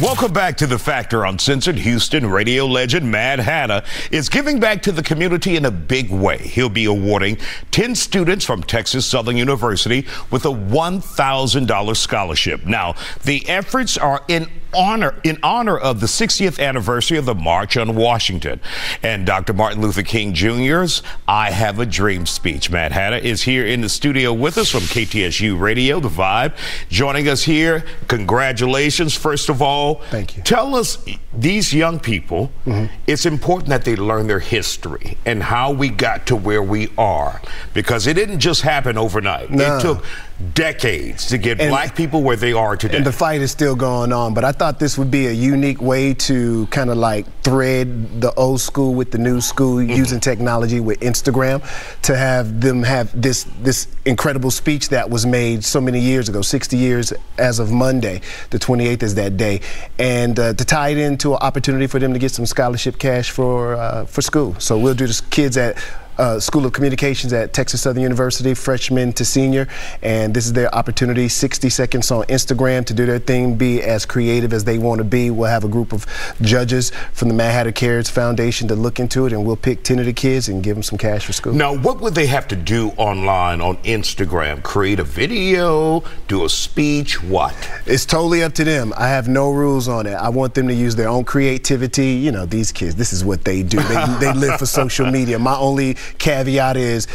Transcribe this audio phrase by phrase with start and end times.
[0.00, 1.76] welcome back to The Factor Uncensored.
[1.76, 6.38] Houston radio legend Madd Hatta is giving back to the community in a big way.
[6.38, 7.38] He'll be awarding
[7.70, 12.66] 10 students from Texas Southern University with a $1,000 scholarship.
[12.66, 17.76] Now, the efforts are in honor in honor of the 60th anniversary of the March
[17.76, 18.60] on Washington
[19.02, 19.52] and Dr.
[19.54, 22.70] Martin Luther King Jr.'s I Have a Dream speech.
[22.70, 26.54] Madd Hatta is here in the studio with us from KTSU Radio, The Vibe,
[26.90, 27.84] joining us here.
[28.08, 29.85] Congratulations, first of all.
[29.94, 30.42] Thank you.
[30.42, 32.92] Tell us, these young people, mm-hmm.
[33.06, 37.40] it's important that they learn their history and how we got to where we are
[37.74, 39.48] because it didn't just happen overnight.
[39.50, 40.04] It took
[40.52, 42.98] decades to get and, black people where they are today.
[42.98, 44.34] And the fight is still going on.
[44.34, 48.34] But I thought this would be a unique way to kind of like thread the
[48.34, 49.90] old school with the new school mm-hmm.
[49.90, 51.62] using technology with Instagram
[52.02, 56.42] to have them have this this incredible speech that was made so many years ago,
[56.42, 58.20] 60 years as of Monday.
[58.50, 59.60] The 28th is that day,
[59.98, 63.30] and uh, to tie it into an opportunity for them to get some scholarship cash
[63.30, 64.54] for uh, for school.
[64.58, 65.78] So we'll do this kids at
[66.18, 69.68] uh, School of Communications at Texas Southern University, freshman to senior,
[70.02, 71.28] and this is their opportunity.
[71.28, 75.04] 60 seconds on Instagram to do their thing, be as creative as they want to
[75.04, 75.30] be.
[75.30, 76.06] We'll have a group of
[76.40, 79.98] judges from the Madd Hatta Cares Foundation to look into it, and we'll pick 10
[79.98, 81.52] of the kids and give them some cash for school.
[81.52, 84.62] Now, what would they have to do online on Instagram?
[84.62, 87.54] Create a video, do a speech, what?
[87.86, 88.92] It's totally up to them.
[88.96, 90.14] I have no rules on it.
[90.14, 92.12] I want them to use their own creativity.
[92.12, 93.78] You know, these kids, this is what they do.
[93.80, 95.38] They, they live for social media.
[95.38, 97.06] My only Caveat is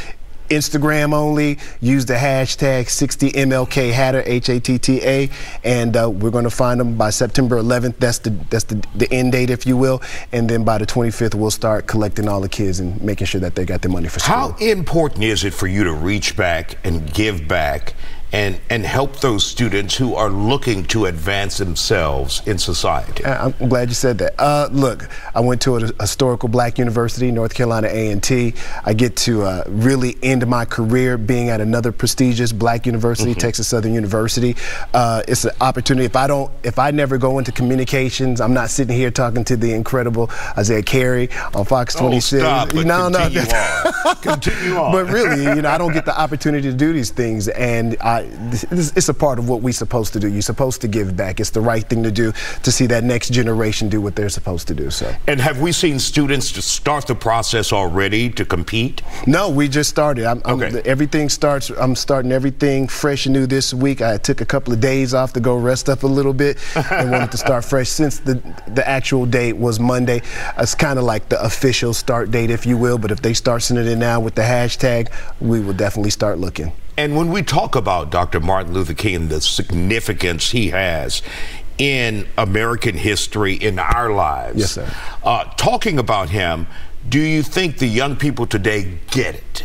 [0.52, 1.58] Instagram only.
[1.80, 5.30] Use the hashtag 60MLK Hatta H A T T A,
[5.64, 7.98] and uh, we're going to find them by September 11th.
[7.98, 10.02] That's the that's the, the end date, if you will.
[10.31, 13.56] And then by the 25th, we'll start collecting all the kids and making sure that
[13.56, 14.36] they got their money for school.
[14.36, 17.94] How important is it for you to reach back and give back?
[18.33, 23.25] And, and help those students who are looking to advance themselves in society?
[23.25, 24.35] I'm glad you said that.
[24.39, 28.53] Uh, look, I went to a historical black university, North Carolina A&T.
[28.85, 33.39] I get to uh, really end my career being at another prestigious black university, mm-hmm.
[33.39, 34.55] Texas Southern University.
[34.93, 36.05] Uh, it's an opportunity.
[36.05, 39.58] If I don't, if I never go into communications, I'm not sitting here talking to
[39.58, 42.41] the incredible Isiah Carey on Fox 26.
[42.43, 44.15] Oh, stop, no, no, on.
[44.21, 44.91] continue on.
[44.91, 48.20] But really, you know, I don't get the opportunity to do these things, and I
[48.27, 50.27] it's a part of what we're supposed to do.
[50.27, 51.39] You're supposed to give back.
[51.39, 52.33] It's the right thing to do
[52.64, 54.89] to see that next generation do what they're supposed to do.
[54.89, 55.14] So.
[55.27, 59.02] And have we seen students to start the process already to compete?
[59.27, 60.26] No, we just started.
[60.26, 60.67] I'm, okay.
[60.67, 61.70] I'm, everything starts.
[61.70, 64.02] I'm starting everything fresh and new this week.
[64.02, 66.58] I took a couple of days off to go rest up a little bit
[66.92, 70.21] and wanted to start fresh since the the actual date was Monday.
[70.58, 72.98] It's kind of like the official start date, if you will.
[72.98, 76.71] But if they start sending it now with the hashtag, we will definitely start looking.
[76.97, 78.39] And when we talk about Dr.
[78.39, 81.21] Martin Luther King, the significance he has
[81.77, 84.93] in American history, in our lives, yes, sir.
[85.23, 86.67] Uh, talking about him,
[87.07, 89.63] do you think the young people today get it?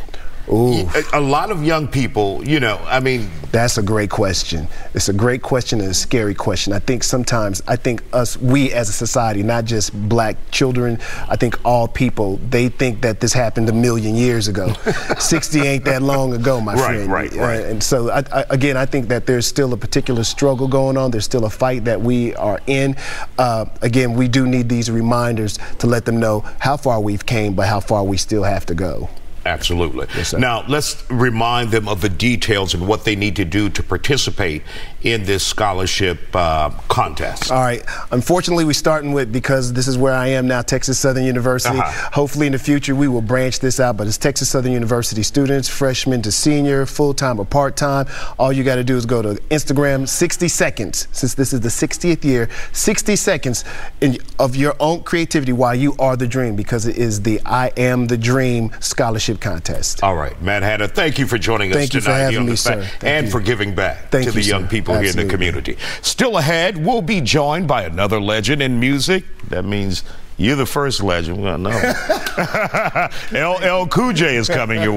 [0.49, 0.89] Ooh.
[1.13, 3.29] A, lot of young people, you know, I mean.
[3.51, 4.69] That's a great question.
[4.95, 6.73] It's a great question and a scary question.
[6.73, 10.99] I think sometimes, I think us, we as a society, not just black children,
[11.29, 14.73] I think all people, they think that this happened a million years ago.
[15.19, 17.11] 60 ain't that long ago, my right, friend.
[17.11, 20.69] Right, right, And so, I, I, again, I think that there's still a particular struggle
[20.69, 21.11] going on.
[21.11, 22.97] There's still a fight that we are in.
[23.39, 27.55] Uh, again, we do need these reminders to let them know how far we've came,
[27.55, 29.09] but how far we still have to go.
[29.47, 30.07] Absolutely.
[30.17, 33.83] Yes, now, let's remind them of the details and what they need to do to
[33.83, 34.63] participate
[35.03, 37.53] in this scholarship uh, contest.
[37.53, 37.83] All right.
[38.11, 41.79] Unfortunately, we're starting with, because this is where I am now, Texas Southern University.
[41.79, 42.11] Uh-huh.
[42.13, 45.69] Hopefully, in the future, we will branch this out, but it's Texas Southern University students,
[45.69, 48.07] freshman to senior, full time or part time.
[48.39, 51.69] All you got to do is go to Instagram, 60 seconds, since this is the
[51.69, 53.65] 60th year, 60 seconds
[54.01, 57.69] in, of your own creativity while you are the dream, because it is the I
[57.77, 60.03] Am the Dream scholarship contest.
[60.03, 62.19] All right, Madd Hatta, thank you for joining thank us tonight.
[62.19, 63.07] Thank you for having me, sir.
[63.07, 63.33] and you.
[63.33, 64.69] for giving back thank to the young sir.
[64.69, 65.13] people Absolutely.
[65.13, 65.79] here in the community.
[66.03, 69.25] Still ahead, we'll be joined by another legend in music.
[69.49, 70.03] That means
[70.39, 71.43] you're the first legend.
[71.43, 71.71] Well, no.
[73.33, 74.95] LL Cool J is coming your way.